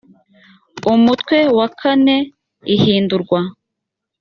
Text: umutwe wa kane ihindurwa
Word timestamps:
umutwe 0.93 1.37
wa 1.57 1.67
kane 1.79 2.15
ihindurwa 2.75 3.39